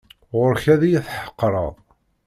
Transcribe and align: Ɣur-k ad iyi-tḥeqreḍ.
Ɣur-k 0.35 0.65
ad 0.73 0.81
iyi-tḥeqreḍ. 0.83 1.73